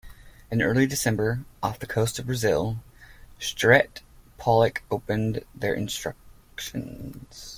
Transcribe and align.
In 0.49 0.63
early 0.63 0.87
December, 0.87 1.41
off 1.61 1.77
the 1.77 1.85
coast 1.85 2.17
of 2.17 2.25
Brazil, 2.25 2.77
Sterett 3.37 4.01
and 4.29 4.37
Pollock 4.39 4.81
opened 4.89 5.45
their 5.53 5.75
instructions. 5.75 7.49